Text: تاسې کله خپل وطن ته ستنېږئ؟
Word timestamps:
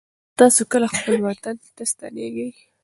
تاسې 0.37 0.61
کله 0.71 0.87
خپل 0.95 1.15
وطن 1.27 1.55
ته 1.75 1.83
ستنېږئ؟ 1.91 2.49